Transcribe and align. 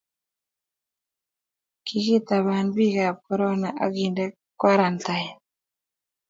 Kikitaban 1.85 2.65
bikap 2.75 3.15
korona 3.27 3.69
akende 3.83 4.25
karantain 4.59 5.29